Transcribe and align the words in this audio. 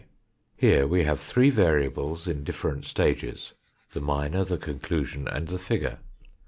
Here 0.57 0.87
we 0.87 1.03
have 1.03 1.19
three 1.19 1.51
variables 1.51 2.27
in 2.27 2.43
different 2.43 2.85
stages, 2.85 3.53
the 3.91 4.01
minor, 4.01 4.43
the 4.43 4.57
con 4.57 4.79
clusion, 4.79 5.27
and 5.27 5.47
the 5.47 5.59
figure. 5.59 5.99